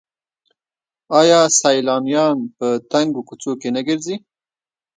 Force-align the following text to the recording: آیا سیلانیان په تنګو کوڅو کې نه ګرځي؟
آیا 1.19 1.39
سیلانیان 1.59 2.37
په 2.57 2.67
تنګو 2.91 3.21
کوڅو 3.27 3.51
کې 3.61 3.69
نه 3.75 3.81
ګرځي؟ 3.87 4.15